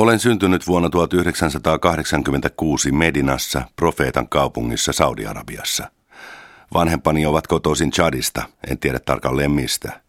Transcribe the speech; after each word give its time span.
Olen 0.00 0.18
syntynyt 0.18 0.66
vuonna 0.66 0.90
1986 0.90 2.92
Medinassa, 2.92 3.62
profeetan 3.76 4.28
kaupungissa 4.28 4.92
Saudi-Arabiassa. 4.92 5.90
Vanhempani 6.74 7.26
ovat 7.26 7.46
kotoisin 7.46 7.90
Chadista, 7.90 8.42
en 8.70 8.78
tiedä 8.78 8.98
tarkalleen 8.98 9.50
mistä. 9.50 10.00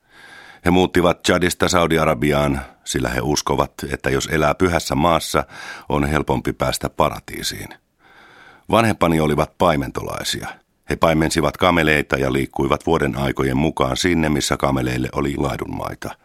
He 0.66 0.72
muuttivat 0.72 1.24
Chadista 1.24 1.70
Saudi-Arabiaan, 1.70 2.62
sillä 2.84 3.10
he 3.10 3.22
uskovat, 3.22 3.72
että 3.94 4.10
jos 4.10 4.30
elää 4.32 4.56
pyhässä 4.56 4.96
maassa, 4.96 5.44
on 5.90 6.06
helpompi 6.06 6.54
päästä 6.54 6.90
paratiisiin. 6.90 7.70
Vanhempani 8.70 9.20
olivat 9.20 9.58
paimentolaisia. 9.58 10.48
He 10.90 10.96
paimensivat 10.96 11.58
kameleita 11.58 12.18
ja 12.18 12.34
liikkuivat 12.34 12.86
vuoden 12.86 13.18
aikojen 13.18 13.58
mukaan 13.58 13.98
sinne, 13.98 14.30
missä 14.30 14.58
kameleille 14.58 15.10
oli 15.14 15.36
laidunmaita– 15.38 16.10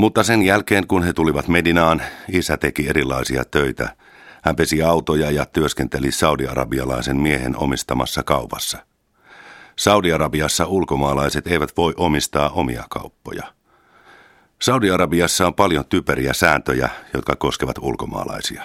mutta 0.00 0.22
sen 0.22 0.42
jälkeen, 0.42 0.86
kun 0.86 1.02
he 1.02 1.12
tulivat 1.12 1.48
Medinaan, 1.48 2.02
isä 2.32 2.56
teki 2.56 2.88
erilaisia 2.88 3.44
töitä. 3.44 3.96
Hän 4.42 4.56
pesi 4.56 4.82
autoja 4.82 5.30
ja 5.30 5.46
työskenteli 5.46 6.12
saudi-arabialaisen 6.12 7.16
miehen 7.16 7.56
omistamassa 7.56 8.22
kaupassa. 8.22 8.78
Saudi-Arabiassa 9.76 10.66
ulkomaalaiset 10.66 11.46
eivät 11.46 11.76
voi 11.76 11.94
omistaa 11.96 12.48
omia 12.48 12.84
kauppoja. 12.90 13.42
Saudi-Arabiassa 14.62 15.46
on 15.46 15.54
paljon 15.54 15.84
typeriä 15.88 16.32
sääntöjä, 16.32 16.88
jotka 17.14 17.36
koskevat 17.36 17.78
ulkomaalaisia. 17.78 18.62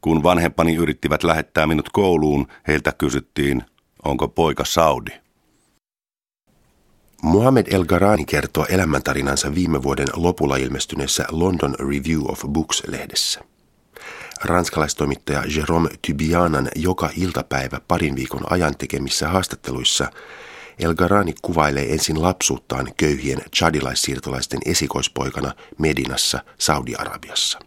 Kun 0.00 0.22
vanhempani 0.22 0.74
yrittivät 0.74 1.24
lähettää 1.24 1.66
minut 1.66 1.88
kouluun, 1.88 2.46
heiltä 2.68 2.92
kysyttiin, 2.98 3.62
onko 4.04 4.28
poika 4.28 4.64
Saudi. 4.64 5.23
Mohamed 7.24 7.66
El 7.70 7.84
Garani 7.84 8.24
kertoo 8.24 8.66
elämäntarinansa 8.68 9.54
viime 9.54 9.82
vuoden 9.82 10.08
lopulla 10.14 10.56
ilmestyneessä 10.56 11.24
London 11.30 11.74
Review 11.78 12.22
of 12.28 12.44
Books-lehdessä. 12.52 13.40
Ranskalaistoimittaja 14.44 15.42
Jérôme 15.42 15.96
Tubianan 16.06 16.68
joka 16.76 17.10
iltapäivä 17.16 17.80
parin 17.88 18.16
viikon 18.16 18.52
ajan 18.52 18.76
tekemissä 18.78 19.28
haastatteluissa 19.28 20.10
El 20.78 20.94
Garani 20.94 21.34
kuvailee 21.42 21.92
ensin 21.92 22.22
lapsuuttaan 22.22 22.88
köyhien 22.96 23.42
chadilaissiirtolaisten 23.56 24.60
esikoispoikana 24.64 25.52
Medinassa, 25.78 26.38
Saudi-Arabiassa. 26.58 27.58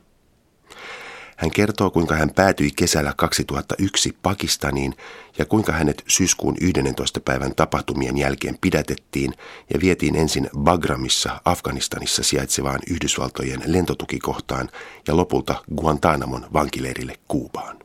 Hän 1.38 1.52
kertoo, 1.52 1.92
kuinka 1.92 2.16
hän 2.16 2.30
päätyi 2.30 2.72
kesällä 2.76 3.14
2001 3.18 4.18
Pakistaniin 4.22 4.96
ja 5.38 5.46
kuinka 5.46 5.72
hänet 5.72 6.04
syyskuun 6.08 6.56
11. 6.62 7.20
päivän 7.20 7.56
tapahtumien 7.56 8.18
jälkeen 8.18 8.58
pidätettiin 8.62 9.34
ja 9.74 9.80
vietiin 9.82 10.16
ensin 10.16 10.50
Bagramissa 10.58 11.42
Afganistanissa 11.46 12.24
sijaitsevaan 12.24 12.80
Yhdysvaltojen 12.90 13.64
lentotukikohtaan 13.66 14.70
ja 15.08 15.18
lopulta 15.18 15.64
Guantanamon 15.76 16.48
vankileirille 16.54 17.16
Kuubaan. 17.28 17.80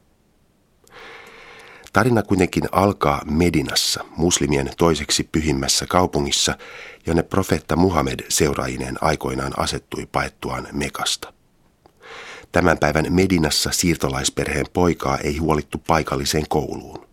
Tarina 1.93 2.23
kuitenkin 2.23 2.65
alkaa 2.73 3.23
Medinassa, 3.25 4.05
muslimien 4.17 4.71
toiseksi 4.77 5.29
pyhimmässä 5.33 5.87
kaupungissa, 5.89 6.59
jonne 7.07 7.23
profeetta 7.23 7.77
Muhammed 7.77 8.21
seuraajineen 8.29 8.99
aikoinaan 9.01 9.53
asettui 9.57 10.07
paettuaan 10.13 10.69
Mekasta. 10.73 11.42
Tämän 12.53 12.79
päivän 12.79 13.07
Medinassa 13.11 13.71
siirtolaisperheen 13.73 14.67
poikaa 14.73 15.19
ei 15.19 15.37
huolittu 15.37 15.79
paikalliseen 15.87 16.45
kouluun. 16.49 17.07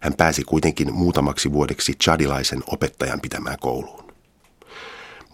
Hän 0.00 0.14
pääsi 0.14 0.44
kuitenkin 0.44 0.94
muutamaksi 0.94 1.52
vuodeksi 1.52 1.92
chadilaisen 1.92 2.62
opettajan 2.66 3.20
pitämään 3.20 3.58
kouluun. 3.60 4.12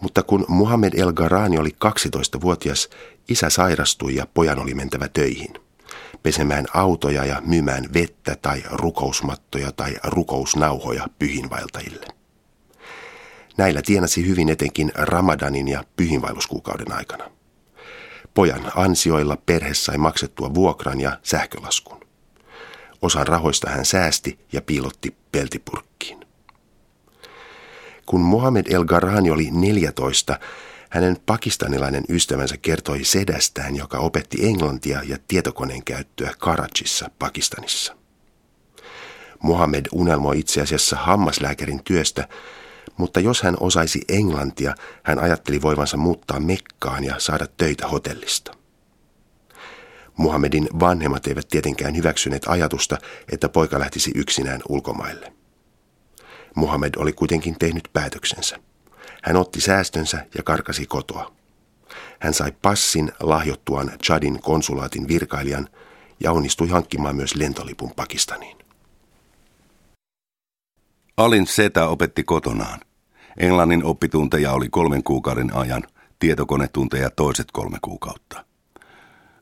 Mutta 0.01 0.23
kun 0.23 0.45
Muhammed 0.47 0.93
El 0.93 1.13
Garani 1.13 1.57
oli 1.57 1.69
12-vuotias, 1.85 2.89
isä 3.29 3.49
sairastui 3.49 4.15
ja 4.15 4.27
pojan 4.33 4.59
oli 4.59 4.73
mentävä 4.73 5.07
töihin. 5.07 5.53
Pesemään 6.23 6.65
autoja 6.73 7.25
ja 7.25 7.41
myymään 7.45 7.83
vettä 7.93 8.35
tai 8.41 8.63
rukousmattoja 8.71 9.71
tai 9.71 9.95
rukousnauhoja 10.03 11.07
pyhinvaeltajille. 11.19 12.05
Näillä 13.57 13.81
tienasi 13.81 14.27
hyvin 14.27 14.49
etenkin 14.49 14.91
Ramadanin 14.95 15.67
ja 15.67 15.83
pyhinvaelluskuukauden 15.95 16.91
aikana. 16.91 17.36
Pojan 18.37 18.71
ansioilla 18.75 19.37
perhe 19.45 19.73
sai 19.73 19.97
maksettua 19.97 20.53
vuokran 20.53 21.01
ja 21.01 21.19
sähkölaskun. 21.23 21.99
Osan 23.01 23.27
rahoista 23.27 23.69
hän 23.69 23.85
säästi 23.85 24.39
ja 24.53 24.61
piilotti 24.61 25.15
peltipurkkiin. 25.31 26.25
Kun 28.05 28.21
Mohamed 28.21 28.65
El 28.69 28.85
Garani 28.85 29.31
oli 29.31 29.49
14, 29.51 30.39
hänen 30.89 31.17
pakistanilainen 31.25 32.03
ystävänsä 32.09 32.57
kertoi 32.57 33.03
sedästään, 33.03 33.75
joka 33.75 33.97
opetti 33.97 34.47
englantia 34.47 35.01
ja 35.03 35.17
tietokoneen 35.27 35.83
käyttöä 35.83 36.31
Karachissa, 36.37 37.09
Pakistanissa. 37.19 37.95
Mohamed 39.43 39.85
unelmoi 39.91 40.39
itse 40.39 40.61
asiassa 40.61 40.95
hammaslääkärin 40.95 41.83
työstä, 41.83 42.27
mutta 42.97 43.19
jos 43.19 43.41
hän 43.41 43.57
osaisi 43.59 44.01
englantia, 44.09 44.75
hän 45.03 45.19
ajatteli 45.19 45.61
voivansa 45.61 45.97
muuttaa 45.97 46.39
Mekkaan 46.39 47.03
ja 47.03 47.19
saada 47.19 47.47
töitä 47.57 47.87
hotellista. 47.87 48.53
Muhammedin 50.17 50.67
vanhemmat 50.79 51.27
eivät 51.27 51.47
tietenkään 51.47 51.95
hyväksyneet 51.95 52.43
ajatusta, 52.47 52.97
että 53.31 53.49
poika 53.49 53.79
lähtisi 53.79 54.11
yksinään 54.15 54.61
ulkomaille. 54.69 55.33
Muhammed 56.55 56.93
oli 56.97 57.13
kuitenkin 57.13 57.59
tehnyt 57.59 57.89
päätöksensä. 57.93 58.59
Hän 59.23 59.35
otti 59.35 59.61
säästönsä 59.61 60.25
ja 60.37 60.43
karkasi 60.43 60.85
kotoa. 60.85 61.31
Hän 62.19 62.33
sai 62.33 62.51
passin 62.61 63.11
lahjottuaan 63.19 63.91
Chadin 64.03 64.41
konsulaatin 64.41 65.07
virkailijan 65.07 65.69
ja 66.19 66.31
onnistui 66.31 66.67
hankkimaan 66.67 67.15
myös 67.15 67.35
lentolipun 67.35 67.91
Pakistaniin. 67.95 68.57
Alin 71.17 71.47
setä 71.47 71.87
opetti 71.87 72.23
kotonaan. 72.23 72.79
Englannin 73.37 73.83
oppitunteja 73.83 74.51
oli 74.51 74.69
kolmen 74.69 75.03
kuukauden 75.03 75.55
ajan, 75.55 75.83
tietokonetunteja 76.19 77.09
toiset 77.09 77.51
kolme 77.51 77.77
kuukautta. 77.81 78.45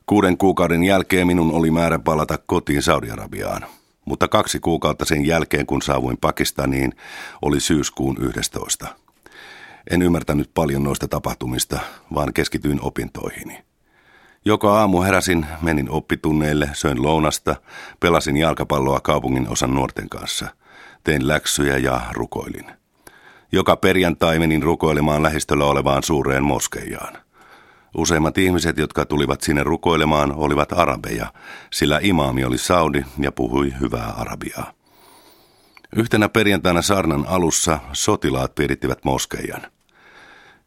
Kuuden 0.06 0.38
kuukauden 0.38 0.84
jälkeen 0.84 1.26
minun 1.26 1.52
oli 1.52 1.70
määrä 1.70 1.98
palata 1.98 2.38
kotiin 2.46 2.82
Saudi-Arabiaan, 2.82 3.66
mutta 4.04 4.28
kaksi 4.28 4.60
kuukautta 4.60 5.04
sen 5.04 5.26
jälkeen, 5.26 5.66
kun 5.66 5.82
saavuin 5.82 6.16
Pakistaniin, 6.20 6.92
oli 7.42 7.60
syyskuun 7.60 8.16
11. 8.20 8.86
En 9.90 10.02
ymmärtänyt 10.02 10.50
paljon 10.54 10.84
noista 10.84 11.08
tapahtumista, 11.08 11.80
vaan 12.14 12.32
keskityin 12.32 12.80
opintoihini. 12.82 13.64
Joka 14.44 14.78
aamu 14.78 15.02
heräsin, 15.02 15.46
menin 15.62 15.90
oppitunneille, 15.90 16.70
söin 16.72 17.02
lounasta, 17.02 17.56
pelasin 18.00 18.36
jalkapalloa 18.36 19.00
kaupungin 19.00 19.48
osan 19.48 19.74
nuorten 19.74 20.08
kanssa. 20.08 20.48
Tein 21.06 21.28
läksyjä 21.28 21.76
ja 21.76 22.00
rukoilin. 22.12 22.66
Joka 23.52 23.76
perjantai 23.76 24.38
menin 24.38 24.62
rukoilemaan 24.62 25.22
lähistöllä 25.22 25.64
olevaan 25.64 26.02
suureen 26.02 26.44
moskeijaan. 26.44 27.18
Useimmat 27.96 28.38
ihmiset, 28.38 28.78
jotka 28.78 29.04
tulivat 29.04 29.40
sinne 29.40 29.62
rukoilemaan, 29.62 30.32
olivat 30.32 30.72
arabeja, 30.72 31.32
sillä 31.72 31.98
imaami 32.02 32.44
oli 32.44 32.58
saudi 32.58 33.04
ja 33.18 33.32
puhui 33.32 33.72
hyvää 33.80 34.10
arabiaa. 34.10 34.72
Yhtenä 35.96 36.28
perjantaina 36.28 36.82
saarnan 36.82 37.24
alussa 37.26 37.78
sotilaat 37.92 38.54
piirittivät 38.54 39.04
moskeijan. 39.04 39.62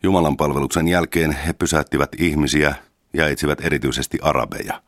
Jumalan 0.04 0.38
palveluksen 0.38 0.88
jälkeen 0.88 1.32
he 1.32 1.54
pysäyttivät 1.54 2.10
ihmisiä 2.18 2.76
ja 3.14 3.28
etsivät 3.28 3.66
erityisesti 3.66 4.18
arabeja. 4.22 4.82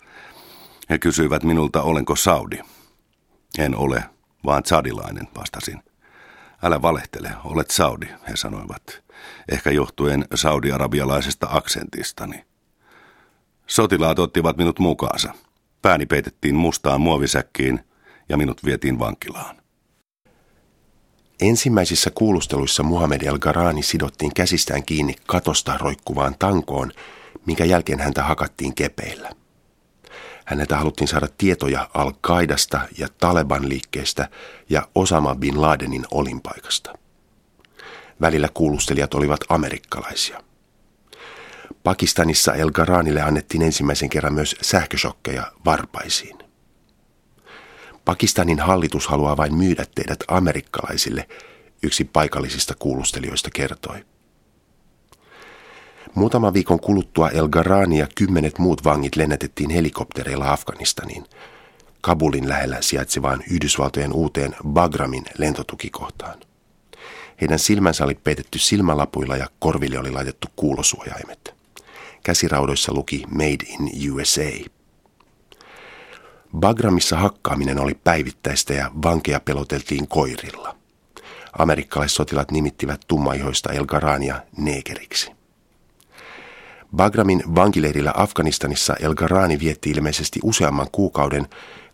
He 0.89 0.99
kysyivät 0.99 1.43
minulta, 1.43 1.81
olenko 1.81 2.15
saudi. 2.15 2.59
En 3.59 3.75
ole, 3.75 4.03
vaan 4.45 4.63
sadilainen, 4.65 5.27
vastasin. 5.37 5.83
Älä 6.63 6.81
valehtele, 6.81 7.31
olet 7.43 7.71
Saudi, 7.71 8.07
he 8.29 8.35
sanoivat, 8.35 9.03
ehkä 9.51 9.71
johtuen 9.71 10.25
saudi-arabialaisesta 10.35 11.47
aksentistani. 11.49 12.45
Sotilaat 13.67 14.19
ottivat 14.19 14.57
minut 14.57 14.79
mukaansa. 14.79 15.33
Pääni 15.81 16.05
peitettiin 16.05 16.55
mustaan 16.55 17.01
muovisäkkiin 17.01 17.79
ja 18.29 18.37
minut 18.37 18.65
vietiin 18.65 18.99
vankilaan. 18.99 19.61
Ensimmäisissä 21.41 22.11
kuulusteluissa 22.15 22.83
Muhammed 22.83 23.21
El-Garani 23.21 23.83
sidottiin 23.83 24.33
käsistään 24.33 24.83
kiinni 24.83 25.15
katosta 25.27 25.77
roikkuvaan 25.77 26.35
tankoon, 26.39 26.91
minkä 27.45 27.65
jälkeen 27.65 27.99
häntä 27.99 28.23
hakattiin 28.23 28.75
kepeillä. 28.75 29.40
Häneltä 30.45 30.77
haluttiin 30.77 31.07
saada 31.07 31.27
tietoja 31.37 31.89
Al-Qaidasta 31.93 32.79
ja 32.97 33.07
Taleban-liikkeestä 33.19 34.29
ja 34.69 34.87
Osama 34.95 35.35
bin 35.35 35.61
Ladenin 35.61 36.05
olinpaikasta. 36.11 36.93
Välillä 38.21 38.49
kuulustelijat 38.53 39.13
olivat 39.13 39.39
amerikkalaisia. 39.49 40.43
Pakistanissa 41.83 42.53
El 42.53 42.71
Garanille 42.71 43.21
annettiin 43.21 43.61
ensimmäisen 43.61 44.09
kerran 44.09 44.33
myös 44.33 44.55
sähköshokkeja 44.61 45.51
varpaisiin. 45.65 46.37
Pakistanin 48.05 48.59
hallitus 48.59 49.07
haluaa 49.07 49.37
vain 49.37 49.55
myydä 49.55 49.85
teidät 49.95 50.19
amerikkalaisille, 50.27 51.27
yksi 51.83 52.05
paikallisista 52.05 52.73
kuulustelijoista 52.79 53.49
kertoi. 53.53 54.05
Muutama 56.15 56.53
viikon 56.53 56.79
kuluttua 56.79 57.29
El 57.29 57.47
Garani 57.47 57.97
ja 57.97 58.07
kymmenet 58.15 58.59
muut 58.59 58.83
vangit 58.83 59.15
lennätettiin 59.15 59.69
helikoptereilla 59.69 60.51
Afganistaniin, 60.51 61.25
Kabulin 62.01 62.49
lähellä 62.49 62.77
sijaitsevaan 62.81 63.43
Yhdysvaltojen 63.51 64.13
uuteen 64.13 64.55
Bagramin 64.67 65.25
lentotukikohtaan. 65.37 66.39
Heidän 67.41 67.59
silmänsä 67.59 68.03
oli 68.03 68.15
peitetty 68.15 68.59
silmälapuilla 68.59 69.37
ja 69.37 69.47
korville 69.59 69.99
oli 69.99 70.11
laitettu 70.11 70.47
kuulosuojaimet. 70.55 71.53
Käsiraudoissa 72.23 72.93
luki 72.93 73.23
Made 73.29 73.65
in 73.67 74.11
USA. 74.13 74.69
Bagramissa 76.57 77.17
hakkaaminen 77.17 77.79
oli 77.79 77.93
päivittäistä 77.93 78.73
ja 78.73 78.91
vankeja 79.03 79.39
peloteltiin 79.39 80.07
koirilla. 80.07 80.75
Amerikkalaissotilat 81.57 82.51
nimittivät 82.51 83.01
tummaihoista 83.07 83.73
El 83.73 83.85
Garania 83.85 84.41
neekeriksi. 84.57 85.40
Bagramin 86.95 87.43
vankileirillä 87.55 88.13
Afganistanissa 88.15 88.95
El 88.95 89.15
Garani 89.15 89.59
vietti 89.59 89.91
ilmeisesti 89.91 90.39
useamman 90.43 90.87
kuukauden, 90.91 91.47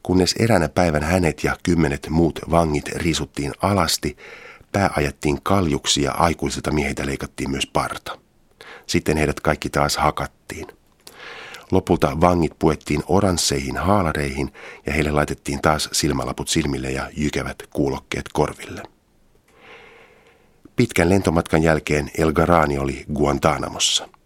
kunnes 0.04 0.36
eräänä 0.40 0.70
päivän 0.70 1.04
hänet 1.04 1.44
ja 1.44 1.58
kymmenet 1.64 2.08
muut 2.10 2.40
vangit 2.52 2.88
riisuttiin 2.88 3.52
alasti, 3.62 4.18
pää 4.72 4.90
ajettiin 4.98 5.42
kaljuksi 5.44 6.02
ja 6.02 6.12
aikuisilta 6.12 6.72
miehiltä 6.72 7.06
leikattiin 7.06 7.52
myös 7.52 7.68
parta. 7.68 8.20
Sitten 8.88 9.18
heidät 9.18 9.40
kaikki 9.40 9.70
taas 9.70 9.98
hakattiin. 9.98 10.68
Lopulta 11.72 12.22
vangit 12.22 12.54
puettiin 12.60 13.04
oransseihin 13.08 13.78
haalareihin 13.78 14.54
ja 14.86 14.94
heille 14.94 15.12
laitettiin 15.12 15.62
taas 15.62 15.90
silmälaput 15.92 16.48
silmille 16.48 16.92
ja 16.92 17.10
jykevät 17.18 17.64
kuulokkeet 17.74 18.26
korville. 18.34 18.84
Pitkän 20.76 21.10
lentomatkan 21.10 21.64
jälkeen 21.64 22.12
El 22.18 22.34
Garani 22.34 22.78
oli 22.78 23.06
Guantanamossa. 23.14 24.17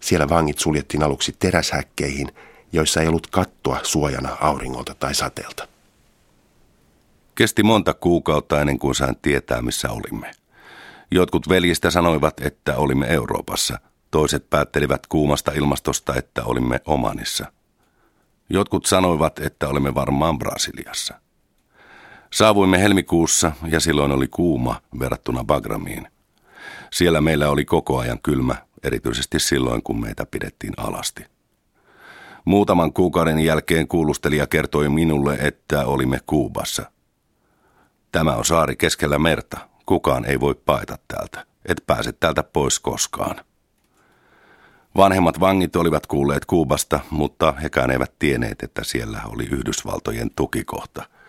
Siellä 0.00 0.28
vangit 0.28 0.58
suljettiin 0.58 1.02
aluksi 1.02 1.36
teräshäkkeihin, 1.38 2.32
joissa 2.72 3.00
ei 3.00 3.08
ollut 3.08 3.26
kattoa 3.26 3.80
suojana 3.82 4.36
auringolta 4.40 4.94
tai 4.94 5.14
sateelta. 5.14 5.68
Kesti 7.34 7.62
monta 7.62 7.94
kuukautta 7.94 8.60
ennen 8.60 8.78
kuin 8.78 8.94
sain 8.94 9.16
tietää, 9.22 9.62
missä 9.62 9.90
olimme. 9.90 10.30
Jotkut 11.10 11.48
veljistä 11.48 11.90
sanoivat, 11.90 12.40
että 12.40 12.76
olimme 12.76 13.06
Euroopassa. 13.06 13.78
Toiset 14.10 14.50
päättelivät 14.50 15.06
kuumasta 15.06 15.52
ilmastosta, 15.52 16.14
että 16.14 16.44
olimme 16.44 16.80
Omanissa. 16.84 17.52
Jotkut 18.50 18.86
sanoivat, 18.86 19.38
että 19.38 19.68
olimme 19.68 19.94
varmaan 19.94 20.38
Brasiliassa. 20.38 21.14
Saavuimme 22.32 22.78
helmikuussa 22.78 23.52
ja 23.68 23.80
silloin 23.80 24.12
oli 24.12 24.28
kuuma 24.28 24.80
verrattuna 24.98 25.44
Bagramiin. 25.44 26.08
Siellä 26.92 27.20
meillä 27.20 27.50
oli 27.50 27.64
koko 27.64 27.98
ajan 27.98 28.18
kylmä, 28.22 28.56
erityisesti 28.82 29.38
silloin 29.38 29.82
kun 29.82 30.00
meitä 30.00 30.26
pidettiin 30.26 30.74
alasti. 30.76 31.24
Muutaman 32.44 32.92
kuukauden 32.92 33.38
jälkeen 33.38 33.88
kuulustelija 33.88 34.46
kertoi 34.46 34.88
minulle, 34.88 35.34
että 35.34 35.86
olimme 35.86 36.20
Kuubassa. 36.26 36.90
Tämä 38.12 38.34
on 38.34 38.44
saari 38.44 38.76
keskellä 38.76 39.18
merta. 39.18 39.58
Kukaan 39.86 40.24
ei 40.24 40.40
voi 40.40 40.54
paeta 40.54 40.98
täältä. 41.08 41.46
Et 41.66 41.82
pääse 41.86 42.12
täältä 42.12 42.42
pois 42.42 42.80
koskaan. 42.80 43.44
Vanhemmat 44.96 45.40
vangit 45.40 45.76
olivat 45.76 46.06
kuulleet 46.06 46.44
Kuubasta, 46.44 47.00
mutta 47.10 47.52
hekään 47.52 47.90
eivät 47.90 48.12
tienneet, 48.18 48.62
että 48.62 48.84
siellä 48.84 49.20
oli 49.24 49.44
Yhdysvaltojen 49.44 50.30
tukikohta– 50.36 51.04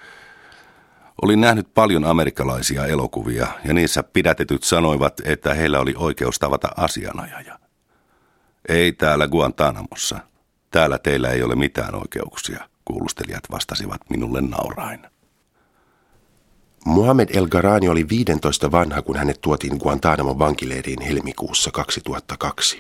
Olin 1.22 1.42
nähnyt 1.42 1.74
paljon 1.74 2.06
amerikkalaisia 2.06 2.86
elokuvia 2.86 3.48
ja 3.66 3.74
niissä 3.74 4.04
pidätetyt 4.04 4.64
sanoivat, 4.64 5.22
että 5.26 5.54
heillä 5.54 5.80
oli 5.80 5.94
oikeus 5.98 6.40
tavata 6.40 6.70
asianajaja. 6.78 7.60
Ei 8.70 8.92
täällä 8.92 9.28
Guantanamossa. 9.28 10.20
Täällä 10.72 11.00
teillä 11.00 11.30
ei 11.30 11.44
ole 11.44 11.56
mitään 11.56 11.96
oikeuksia, 11.96 12.70
kuulustelijat 12.86 13.44
vastasivat 13.52 14.02
minulle 14.10 14.42
naurain. 14.42 15.00
Mohamed 16.86 17.30
El 17.34 17.48
Garani 17.48 17.90
oli 17.90 18.10
15 18.10 18.72
vanha, 18.72 19.02
kun 19.02 19.18
hänet 19.18 19.42
tuotiin 19.42 19.78
Guantanamon 19.78 20.40
vankileiriin 20.40 21.02
helmikuussa 21.02 21.72
2002. 21.72 22.80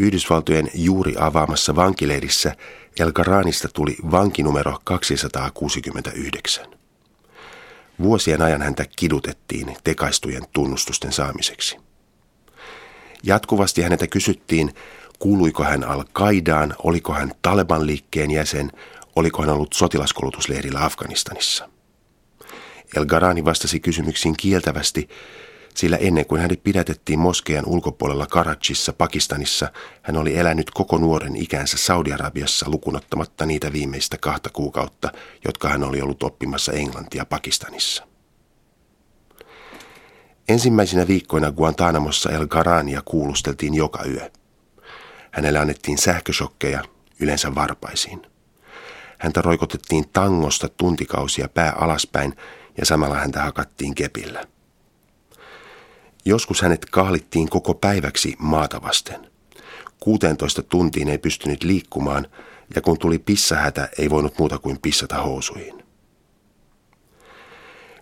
Yhdysvaltojen 0.00 0.70
juuri 0.74 1.14
avaamassa 1.18 1.76
vankileirissä 1.76 2.56
El 3.00 3.12
Garanista 3.12 3.68
tuli 3.74 3.96
vankinumero 4.10 4.78
269. 4.84 6.66
Vuosien 8.02 8.42
ajan 8.42 8.62
häntä 8.62 8.84
kidutettiin 8.96 9.76
tekaistujen 9.84 10.42
tunnustusten 10.52 11.12
saamiseksi. 11.12 11.76
Jatkuvasti 13.22 13.82
häneltä 13.82 14.06
kysyttiin, 14.06 14.74
kuuluiko 15.18 15.64
hän 15.64 15.84
Al-Qaidaan, 15.84 16.74
oliko 16.78 17.12
hän 17.12 17.32
Taleban 17.42 17.86
liikkeen 17.86 18.30
jäsen, 18.30 18.72
oliko 19.16 19.42
hän 19.42 19.50
ollut 19.50 19.72
sotilaskoulutusleirillä 19.72 20.84
Afganistanissa. 20.84 21.68
El 22.96 23.06
Garani 23.06 23.44
vastasi 23.44 23.80
kysymyksiin 23.80 24.36
kieltävästi, 24.36 25.08
sillä 25.74 25.96
ennen 25.96 26.26
kuin 26.26 26.40
hänet 26.40 26.62
pidätettiin 26.62 27.18
Moskean 27.18 27.66
ulkopuolella 27.66 28.26
Karachissa, 28.26 28.92
Pakistanissa, 28.92 29.72
hän 30.02 30.16
oli 30.16 30.36
elänyt 30.36 30.70
koko 30.70 30.98
nuoren 30.98 31.36
ikänsä 31.36 31.76
Saudi-Arabiassa 31.76 32.70
lukunottamatta 32.70 33.46
niitä 33.46 33.72
viimeistä 33.72 34.16
kahta 34.18 34.50
kuukautta, 34.52 35.12
jotka 35.44 35.68
hän 35.68 35.84
oli 35.84 36.00
ollut 36.00 36.22
oppimassa 36.22 36.72
englantia 36.72 37.24
Pakistanissa. 37.24 38.06
Ensimmäisinä 40.48 41.08
viikkoina 41.08 41.52
Guantanamossa 41.52 42.30
El 42.30 42.46
Garania 42.46 43.02
kuulusteltiin 43.04 43.74
joka 43.74 44.04
yö. 44.04 44.30
Hänelle 45.30 45.58
annettiin 45.58 45.98
sähköshokkeja, 45.98 46.84
yleensä 47.20 47.54
varpaisiin. 47.54 48.22
Häntä 49.18 49.42
roikotettiin 49.42 50.04
tangosta 50.12 50.68
tuntikausia 50.68 51.48
pää 51.48 51.72
alaspäin 51.72 52.36
ja 52.78 52.86
samalla 52.86 53.14
häntä 53.14 53.42
hakattiin 53.42 53.94
kepillä. 53.94 54.44
Joskus 56.24 56.62
hänet 56.62 56.84
kahlittiin 56.84 57.48
koko 57.48 57.74
päiväksi 57.74 58.36
maata 58.38 58.82
vasten. 58.82 59.30
16 60.00 60.62
tuntiin 60.62 61.08
ei 61.08 61.18
pystynyt 61.18 61.62
liikkumaan 61.62 62.26
ja 62.74 62.80
kun 62.80 62.98
tuli 62.98 63.18
pissahätä, 63.18 63.88
ei 63.98 64.10
voinut 64.10 64.38
muuta 64.38 64.58
kuin 64.58 64.78
pissata 64.82 65.22
housuihin. 65.22 65.84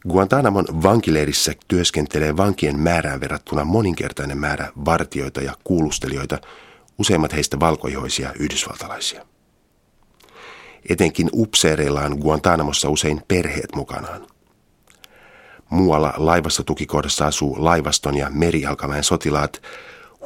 Guantanamon 0.08 0.64
vankileirissä 0.82 1.52
työskentelee 1.68 2.36
vankien 2.36 2.78
määrään 2.78 3.20
verrattuna 3.20 3.64
moninkertainen 3.64 4.38
määrä 4.38 4.72
vartioita 4.84 5.40
ja 5.40 5.54
kuulustelijoita, 5.64 6.38
useimmat 6.98 7.32
heistä 7.32 7.60
valkoihoisia 7.60 8.32
yhdysvaltalaisia. 8.38 9.26
Etenkin 10.88 11.28
upseereilla 11.32 12.00
on 12.00 12.18
Guantanamossa 12.18 12.88
usein 12.88 13.22
perheet 13.28 13.74
mukanaan– 13.74 14.26
Muualla 15.70 16.14
laivassa 16.16 16.62
tukikohdassa 16.62 17.26
asuu 17.26 17.56
laivaston 17.58 18.16
ja 18.16 18.30
merialkamäen 18.30 19.04
sotilaat, 19.04 19.62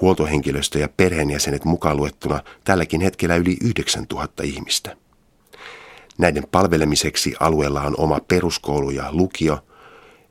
huoltohenkilöstö 0.00 0.78
ja 0.78 0.88
perheenjäsenet 0.96 1.64
mukaan 1.64 1.96
luettuna 1.96 2.40
tälläkin 2.64 3.00
hetkellä 3.00 3.36
yli 3.36 3.56
9000 3.60 4.42
ihmistä. 4.42 4.96
Näiden 6.18 6.44
palvelemiseksi 6.50 7.34
alueella 7.40 7.82
on 7.82 7.94
oma 7.98 8.18
peruskoulu 8.28 8.90
ja 8.90 9.08
lukio, 9.12 9.58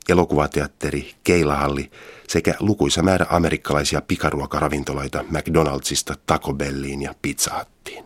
elokuvateatteri, 0.08 1.14
keilahalli 1.24 1.90
sekä 2.28 2.54
lukuisa 2.60 3.02
määrä 3.02 3.26
amerikkalaisia 3.30 4.02
pikaruokaravintoloita 4.02 5.24
McDonaldsista 5.30 6.14
Taco 6.26 6.54
Belliin 6.54 7.02
ja 7.02 7.14
Pizza 7.22 7.58
Huttiin. 7.58 8.04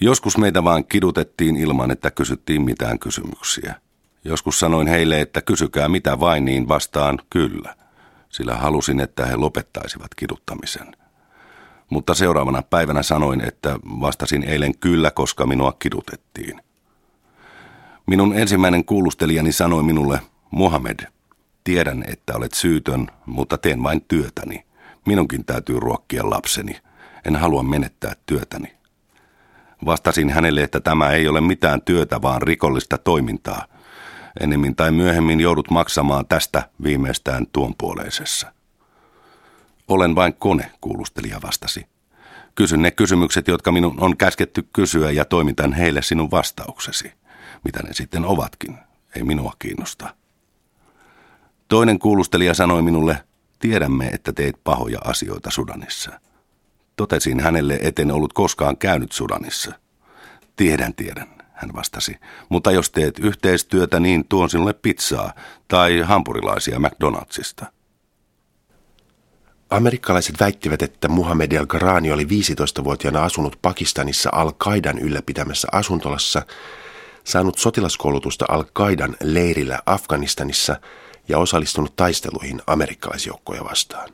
Joskus 0.00 0.38
meitä 0.38 0.64
vaan 0.64 0.84
kidutettiin 0.84 1.56
ilman, 1.56 1.90
että 1.90 2.10
kysyttiin 2.10 2.62
mitään 2.62 2.98
kysymyksiä. 2.98 3.74
Joskus 4.24 4.58
sanoin 4.58 4.86
heille, 4.86 5.20
että 5.20 5.42
kysykää 5.42 5.88
mitä 5.88 6.20
vain, 6.20 6.44
niin 6.44 6.68
vastaan 6.68 7.18
kyllä, 7.30 7.74
sillä 8.28 8.56
halusin, 8.56 9.00
että 9.00 9.26
he 9.26 9.36
lopettaisivat 9.36 10.14
kiduttamisen. 10.14 10.96
Mutta 11.90 12.14
seuraavana 12.14 12.62
päivänä 12.62 13.02
sanoin, 13.02 13.40
että 13.40 13.78
vastasin 13.84 14.42
eilen 14.42 14.78
kyllä, 14.78 15.10
koska 15.10 15.46
minua 15.46 15.72
kidutettiin. 15.78 16.62
Minun 18.06 18.38
ensimmäinen 18.38 18.84
kuulustelijani 18.84 19.52
sanoi 19.52 19.82
minulle, 19.82 20.20
Mohamed, 20.50 21.00
tiedän, 21.64 22.04
että 22.08 22.36
olet 22.36 22.54
syytön, 22.54 23.06
mutta 23.26 23.58
teen 23.58 23.82
vain 23.82 24.04
työtäni. 24.08 24.64
Minunkin 25.06 25.44
täytyy 25.44 25.80
ruokkia 25.80 26.30
lapseni. 26.30 26.76
En 27.24 27.36
halua 27.36 27.62
menettää 27.62 28.12
työtäni. 28.26 28.72
Vastasin 29.86 30.30
hänelle, 30.30 30.62
että 30.62 30.80
tämä 30.80 31.10
ei 31.10 31.28
ole 31.28 31.40
mitään 31.40 31.82
työtä, 31.82 32.22
vaan 32.22 32.42
rikollista 32.42 32.98
toimintaa– 32.98 33.66
Ennemmin 34.40 34.76
tai 34.76 34.92
myöhemmin 34.92 35.40
joudut 35.40 35.70
maksamaan 35.70 36.26
tästä 36.26 36.68
viimeistään 36.82 37.46
tuonpuoleisessa. 37.52 38.52
Olen 39.88 40.14
vain 40.14 40.34
kone, 40.34 40.70
kuulustelija 40.80 41.42
vastasi. 41.42 41.86
Kysyn 42.54 42.82
ne 42.82 42.90
kysymykset, 42.90 43.48
jotka 43.48 43.72
minun 43.72 43.94
on 44.00 44.16
käsketty 44.16 44.68
kysyä 44.72 45.10
ja 45.10 45.24
toimitan 45.24 45.72
heille 45.72 46.02
sinun 46.02 46.30
vastauksesi. 46.30 47.12
Mitä 47.64 47.82
ne 47.82 47.92
sitten 47.92 48.24
ovatkin, 48.24 48.78
ei 49.16 49.22
minua 49.22 49.52
kiinnosta. 49.58 50.14
Toinen 51.68 51.98
kuulustelija 51.98 52.54
sanoi 52.54 52.82
minulle, 52.82 53.24
tiedämme, 53.58 54.06
että 54.06 54.32
teit 54.32 54.56
pahoja 54.64 54.98
asioita 55.04 55.50
Sudanissa. 55.50 56.20
Totesin 56.96 57.40
hänelle, 57.40 57.78
etten 57.82 58.10
ollut 58.10 58.32
koskaan 58.32 58.76
käynyt 58.76 59.12
Sudanissa. 59.12 59.72
Tiedän, 60.56 60.94
tiedän, 60.94 61.41
hän 61.62 61.70
vastasi. 61.74 62.16
Mutta 62.48 62.70
jos 62.70 62.90
teet 62.90 63.18
yhteistyötä, 63.18 64.00
niin 64.00 64.24
tuon 64.28 64.50
sinulle 64.50 64.72
pizzaa 64.72 65.32
tai 65.68 66.00
hampurilaisia 66.00 66.78
McDonaldsista. 66.78 67.66
Amerikkalaiset 69.70 70.40
väittivät, 70.40 70.82
että 70.82 71.08
Muhammed 71.08 71.52
El 71.52 71.66
Gharani 71.66 72.12
oli 72.12 72.24
15-vuotiaana 72.24 73.22
asunut 73.22 73.58
Pakistanissa 73.62 74.30
Al-Qaidan 74.32 74.98
ylläpitämässä 74.98 75.68
asuntolassa, 75.72 76.42
saanut 77.24 77.58
sotilaskoulutusta 77.58 78.44
Al-Qaidan 78.48 79.16
leirillä 79.22 79.78
Afganistanissa 79.86 80.76
ja 81.28 81.38
osallistunut 81.38 81.96
taisteluihin 81.96 82.62
amerikkalaisjoukkoja 82.66 83.64
vastaan. 83.64 84.10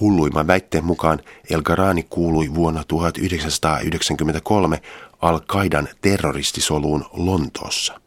Hulluimman 0.00 0.46
väitteen 0.46 0.84
mukaan 0.84 1.20
El 1.50 1.62
Gharani 1.62 2.02
kuului 2.02 2.54
vuonna 2.54 2.84
1993 2.88 4.82
Al-Qaidan 5.20 5.88
terroristisoluun 6.00 7.04
Lontoossa. 7.12 8.00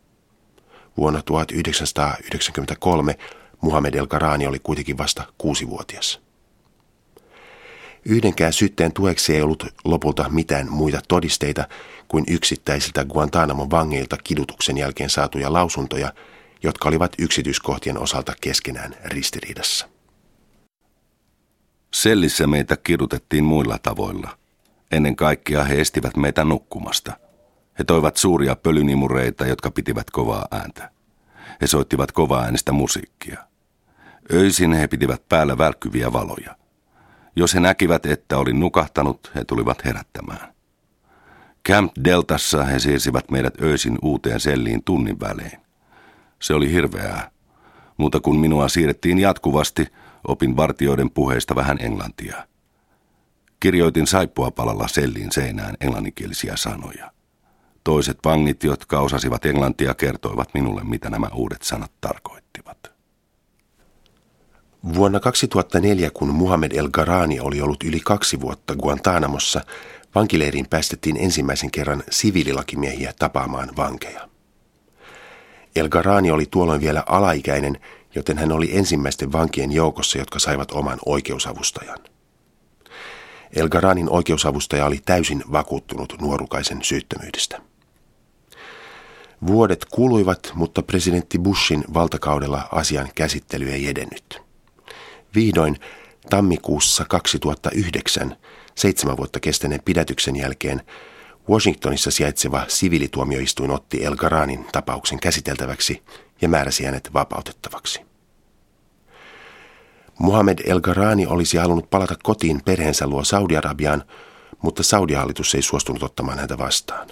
Vuonna 0.98 1.22
1993 1.22 3.18
Muhammed 3.62 3.94
El 3.94 4.08
Gharani 4.08 4.48
oli 4.48 4.60
kuitenkin 4.60 4.98
vasta 4.98 5.24
kuusivuotias. 5.38 6.22
Yhdenkään 8.06 8.54
syytteen 8.54 8.94
tueksi 8.94 9.36
ei 9.36 9.42
ollut 9.42 9.66
lopulta 9.86 10.30
mitään 10.30 10.72
muita 10.72 11.00
todisteita 11.08 11.68
kuin 12.08 12.24
yksittäisiltä 12.28 13.06
Guantanamon 13.06 13.72
vangeilta 13.72 14.18
kidutuksen 14.24 14.78
jälkeen 14.78 15.10
saatuja 15.10 15.54
lausuntoja, 15.54 16.14
jotka 16.64 16.90
olivat 16.90 17.12
yksityiskohtien 17.20 18.00
osalta 18.00 18.34
keskenään 18.42 18.96
ristiriidassa. 19.06 19.97
Sellissä 21.98 22.48
meitä 22.48 22.78
kidutettiin 22.78 23.44
muilla 23.44 23.78
tavoilla. 23.84 24.38
Ennen 24.92 25.16
kaikkea 25.16 25.64
he 25.64 25.82
estivät 25.82 26.18
meitä 26.18 26.44
nukkumasta. 26.44 27.14
He 27.80 27.84
toivat 27.84 28.18
suuria 28.18 28.56
pölynimureita, 28.56 29.46
jotka 29.46 29.72
pitivät 29.72 30.12
kovaa 30.12 30.48
ääntä. 30.52 30.92
He 31.62 31.68
soittivat 31.68 32.12
kovaa 32.12 32.44
äänestä 32.44 32.72
musiikkia. 32.72 33.38
Öisin 34.34 34.74
he 34.74 34.88
pitivät 34.88 35.30
päällä 35.30 35.58
välkkyviä 35.58 36.14
valoja. 36.14 36.56
Jos 37.36 37.54
he 37.54 37.60
näkivät, 37.60 38.06
että 38.06 38.38
olin 38.38 38.60
nukahtanut, 38.60 39.32
he 39.36 39.44
tulivat 39.44 39.86
herättämään. 39.86 40.54
Camp 41.68 41.92
Deltassa 42.04 42.64
he 42.64 42.80
siirsivät 42.80 43.32
meidät 43.32 43.62
öisin 43.62 43.98
uuteen 44.02 44.40
selliin 44.40 44.84
tunnin 44.84 45.20
välein. 45.20 45.60
Se 46.40 46.54
oli 46.54 46.72
hirveää, 46.72 47.32
mutta 47.98 48.20
kun 48.20 48.40
minua 48.40 48.70
siirrettiin 48.70 49.20
jatkuvasti, 49.20 49.88
opin 50.28 50.58
vartioiden 50.58 51.10
puheista 51.12 51.56
vähän 51.56 51.78
englantia. 51.82 52.48
Kirjoitin 53.60 54.08
saippua 54.08 54.52
palalla 54.52 54.88
selliin 54.88 55.32
seinään 55.32 55.76
englanninkielisiä 55.82 56.56
sanoja. 56.56 57.12
Toiset 57.84 58.18
vangit, 58.26 58.64
jotka 58.64 59.00
osasivat 59.00 59.46
englantia, 59.46 59.94
kertoivat 59.94 60.50
minulle, 60.54 60.84
mitä 60.84 61.10
nämä 61.10 61.28
uudet 61.34 61.62
sanat 61.62 61.92
tarkoittivat. 62.02 62.92
Vuonna 64.94 65.20
2004, 65.20 66.12
kun 66.12 66.30
Muhammed 66.30 66.72
El 66.72 66.90
Garani 66.90 67.40
oli 67.40 67.62
ollut 67.62 67.84
yli 67.84 68.00
kaksi 68.00 68.42
vuotta 68.42 68.76
Guantanamossa, 68.76 69.62
vankileiriin 70.16 70.68
päästettiin 70.70 71.18
ensimmäisen 71.18 71.72
kerran 71.72 72.04
siviililakimiehiä 72.10 73.14
tapaamaan 73.20 73.70
vankeja. 73.78 74.30
El 75.76 75.90
Garani 75.90 76.32
oli 76.32 76.46
tuolloin 76.52 76.82
vielä 76.82 77.04
alaikäinen, 77.06 77.80
joten 78.16 78.38
hän 78.38 78.52
oli 78.52 78.78
ensimmäisten 78.78 79.32
vankien 79.32 79.72
joukossa, 79.72 80.18
jotka 80.18 80.40
saivat 80.40 80.72
oman 80.72 81.00
oikeusavustajan. 81.06 82.00
El 83.56 83.70
Garanin 83.70 84.10
oikeusavustaja 84.10 84.86
oli 84.86 85.00
täysin 85.06 85.44
vakuuttunut 85.52 86.14
nuorukaisen 86.22 86.84
syyttömyydestä. 86.84 87.62
Vuodet 89.48 89.86
kuluivat, 89.86 90.52
mutta 90.56 90.82
presidentti 90.82 91.40
Bushin 91.40 91.84
valtakaudella 91.94 92.68
asian 92.72 93.10
käsittely 93.16 93.72
ei 93.72 93.88
edennyt. 93.88 94.42
Vihdoin 95.36 95.80
tammikuussa 96.30 97.06
2009, 97.06 98.38
seitsemän 98.76 99.18
vuotta 99.18 99.40
kestäneen 99.40 99.82
pidätyksen 99.86 100.36
jälkeen, 100.36 100.82
Washingtonissa 101.50 102.12
sijaitseva 102.12 102.66
siviilituomioistuin 102.68 103.72
otti 103.72 104.06
El 104.06 104.16
Garanin 104.16 104.66
tapauksen 104.72 105.20
käsiteltäväksi 105.20 106.04
ja 106.42 106.50
määräsi 106.50 106.84
hänet 106.84 107.10
vapautettavaksi. 107.14 108.02
Muhammed 110.20 110.60
El 110.66 110.82
Garani 110.82 111.26
olisi 111.26 111.58
halunnut 111.58 111.90
palata 111.90 112.16
kotiin 112.24 112.62
perheensä 112.66 113.08
luo 113.08 113.24
Saudi-Arabiaan, 113.24 114.04
mutta 114.62 114.84
Saudi-hallitus 114.84 115.56
ei 115.56 115.62
suostunut 115.62 116.04
ottamaan 116.04 116.40
häntä 116.40 116.58
vastaan. 116.58 117.08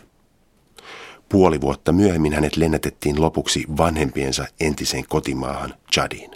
Puoli 1.29 1.61
vuotta 1.61 1.91
myöhemmin 1.91 2.33
hänet 2.33 2.57
lennätettiin 2.57 3.21
lopuksi 3.21 3.65
vanhempiensa 3.77 4.45
entiseen 4.59 5.05
kotimaahan 5.09 5.73
Chadiin. 5.93 6.31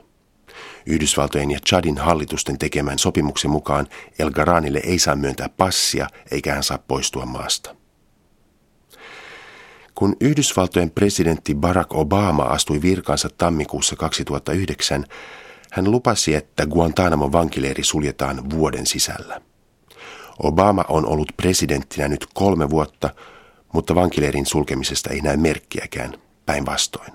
Yhdysvaltojen 0.86 1.52
ja 1.52 1.60
Chadin 1.70 1.98
hallitusten 1.98 2.58
tekemän 2.58 3.00
sopimuksen 3.00 3.52
mukaan 3.52 3.88
El 4.20 4.32
Garanille 4.32 4.82
ei 4.84 5.00
saa 5.00 5.16
myöntää 5.16 5.50
passia 5.50 6.08
eikä 6.32 6.54
hän 6.54 6.64
saa 6.64 6.78
poistua 6.78 7.26
maasta. 7.26 7.79
Kun 10.00 10.16
Yhdysvaltojen 10.22 10.92
presidentti 10.92 11.56
Barack 11.56 11.94
Obama 11.94 12.44
astui 12.44 12.82
virkansa 12.82 13.30
tammikuussa 13.38 13.96
2009, 13.96 15.06
hän 15.72 15.92
lupasi, 15.92 16.36
että 16.36 16.66
Guantanamo 16.66 17.32
vankileiri 17.32 17.84
suljetaan 17.84 18.50
vuoden 18.50 18.86
sisällä. 18.86 19.42
Obama 20.44 20.86
on 20.90 21.06
ollut 21.06 21.32
presidenttinä 21.38 22.08
nyt 22.08 22.28
kolme 22.34 22.70
vuotta, 22.70 23.10
mutta 23.74 23.96
vankileirin 23.96 24.46
sulkemisesta 24.46 25.10
ei 25.10 25.22
näy 25.22 25.38
merkkiäkään, 25.38 26.14
päinvastoin. 26.46 27.12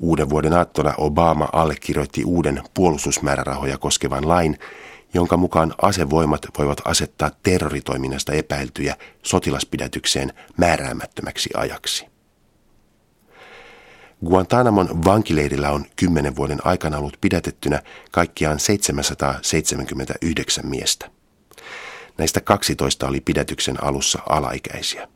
Uuden 0.00 0.30
vuoden 0.30 0.52
aattona 0.52 0.94
Obama 0.98 1.48
allekirjoitti 1.52 2.24
uuden 2.24 2.62
puolustusmäärärahoja 2.74 3.78
koskevan 3.78 4.28
lain, 4.28 4.58
jonka 5.14 5.36
mukaan 5.36 5.74
asevoimat 5.82 6.46
voivat 6.58 6.80
asettaa 6.84 7.30
terroritoiminnasta 7.42 8.32
epäiltyjä 8.32 8.96
sotilaspidätykseen 9.22 10.32
määräämättömäksi 10.56 11.50
ajaksi. 11.54 12.06
Guantanamon 14.26 15.04
vankileirillä 15.04 15.70
on 15.70 15.84
kymmenen 15.96 16.36
vuoden 16.36 16.66
aikana 16.66 16.98
ollut 16.98 17.16
pidätettynä 17.20 17.82
kaikkiaan 18.10 18.60
779 18.60 20.66
miestä. 20.66 21.10
Näistä 22.18 22.40
12 22.40 23.06
oli 23.06 23.20
pidätyksen 23.20 23.84
alussa 23.84 24.18
alaikäisiä. 24.28 25.08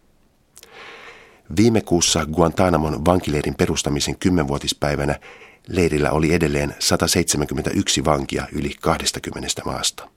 Viime 1.57 1.81
kuussa 1.81 2.26
Guantanamon 2.26 3.05
vankileirin 3.05 3.55
perustamisen 3.55 4.19
kymmenvuotispäivänä 4.19 5.19
leirillä 5.69 6.11
oli 6.11 6.35
edelleen 6.35 6.75
171 6.79 8.05
vankia 8.05 8.47
yli 8.53 8.75
20 8.81 9.63
maasta. 9.65 10.09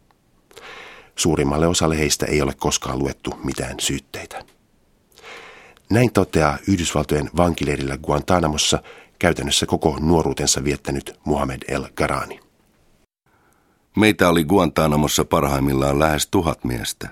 Suurimmalle 1.15 1.67
osalle 1.67 1.97
heistä 1.97 2.25
ei 2.25 2.41
ole 2.41 2.53
koskaan 2.53 2.99
luettu 2.99 3.33
mitään 3.43 3.79
syytteitä. 3.79 4.45
Näin 5.89 6.13
toteaa 6.13 6.57
Yhdysvaltojen 6.67 7.29
vankileirillä 7.37 7.97
Guantanamossa 7.97 8.83
käytännössä 9.19 9.65
koko 9.65 9.97
nuoruutensa 9.99 10.63
viettänyt 10.63 11.19
Muhammed 11.25 11.61
El 11.67 11.89
Garani. 11.95 12.39
Meitä 13.97 14.29
oli 14.29 14.43
Guantanamossa 14.43 15.25
parhaimmillaan 15.25 15.99
lähes 15.99 16.27
tuhat 16.27 16.63
miestä. 16.63 17.09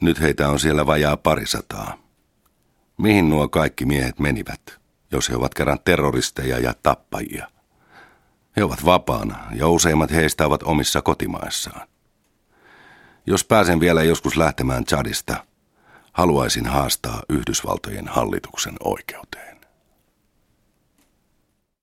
Nyt 0.00 0.20
heitä 0.20 0.48
on 0.48 0.60
siellä 0.60 0.86
vajaa 0.86 1.16
parisataa. 1.16 1.98
Mihin 2.98 3.30
nuo 3.30 3.48
kaikki 3.48 3.86
miehet 3.86 4.18
menivät, 4.18 4.60
jos 5.12 5.28
he 5.28 5.36
ovat 5.36 5.54
kerran 5.54 5.78
terroristeja 5.84 6.58
ja 6.58 6.74
tappajia? 6.82 7.48
He 8.56 8.64
ovat 8.64 8.84
vapaana 8.84 9.46
ja 9.54 9.68
useimmat 9.68 10.10
heistä 10.10 10.46
ovat 10.46 10.62
omissa 10.62 11.02
kotimaissaan. 11.02 11.88
Jos 13.26 13.44
pääsen 13.44 13.80
vielä 13.80 14.02
joskus 14.02 14.36
lähtemään 14.36 14.84
Chadista, 14.84 15.44
haluaisin 16.12 16.66
haastaa 16.66 17.22
Yhdysvaltojen 17.28 18.08
hallituksen 18.08 18.74
oikeuteen. 18.84 19.57